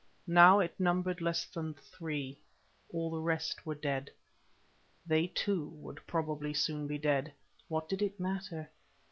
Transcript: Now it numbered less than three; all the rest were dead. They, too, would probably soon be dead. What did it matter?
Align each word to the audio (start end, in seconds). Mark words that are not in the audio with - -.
Now 0.25 0.59
it 0.61 0.73
numbered 0.79 1.21
less 1.21 1.45
than 1.45 1.75
three; 1.75 2.39
all 2.91 3.11
the 3.11 3.19
rest 3.19 3.67
were 3.67 3.75
dead. 3.75 4.09
They, 5.05 5.27
too, 5.27 5.67
would 5.75 5.99
probably 6.07 6.55
soon 6.55 6.87
be 6.87 6.97
dead. 6.97 7.31
What 7.67 7.87
did 7.87 8.01
it 8.01 8.19
matter? 8.19 8.71